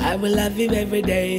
[0.00, 1.38] I will love you every day.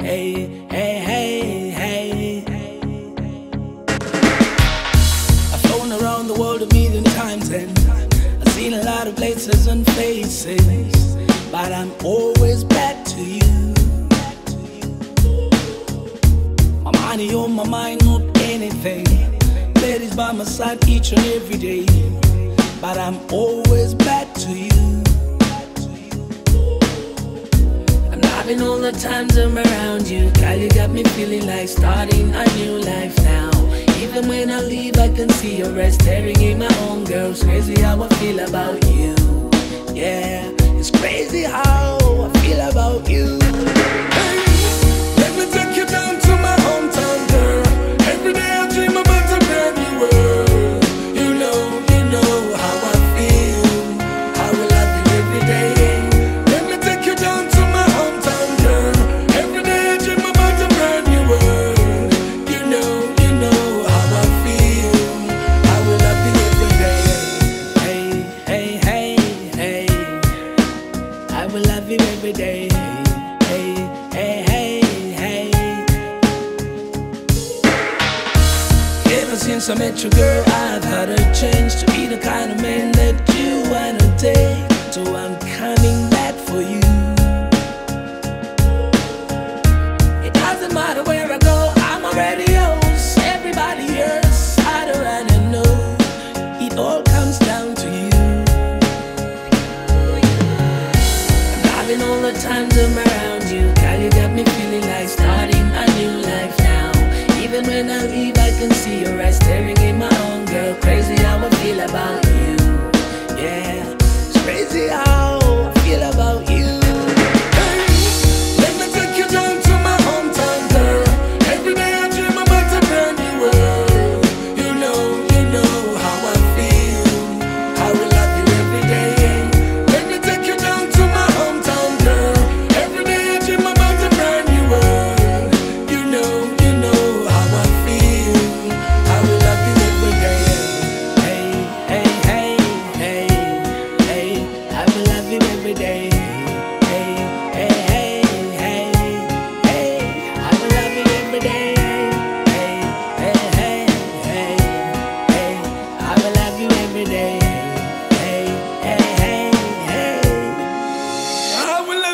[0.00, 2.40] Hey, hey, hey, hey.
[2.40, 3.50] Hey.
[5.52, 7.78] I've flown around the world a million times and
[8.40, 11.16] I've seen a lot of places and faces,
[11.52, 13.74] but I'm always back to you.
[16.82, 19.06] My money on my mind, not anything.
[19.74, 21.86] Ladies by my side each and every day,
[22.80, 25.02] but I'm always back to you.
[28.12, 30.30] I'm loving all the times I'm around you.
[30.32, 33.50] Girl, you got me feeling like starting a new life now.
[34.00, 37.42] Even when I leave, I can see your eyes staring in my own girls.
[37.42, 39.14] Crazy how I feel about you.
[39.92, 40.48] Yeah,
[40.78, 43.38] it's crazy how I feel about you.
[79.68, 82.90] Since I met you, girl, I've had a change to be the kind of man
[82.92, 84.64] that you wanna take.
[84.92, 86.80] So I'm coming back for you.
[90.26, 93.18] It doesn't matter where I go, I'm already yours.
[93.18, 95.96] Everybody else, I don't wanna know.
[96.64, 98.10] It all comes down to you.
[101.76, 103.17] I'm all the times I'm around
[111.68, 112.56] feel about you.
[113.36, 115.27] Yeah, it's crazy how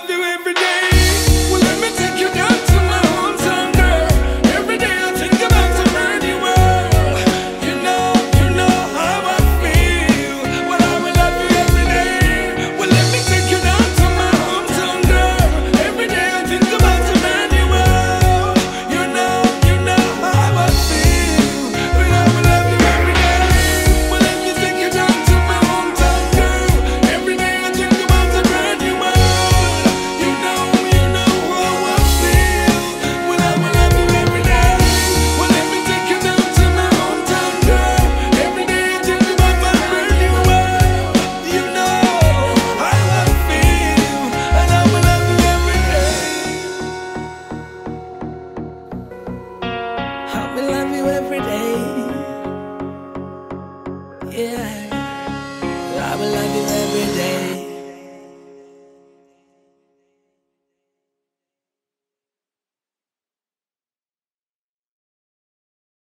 [0.06, 0.73] love you every day.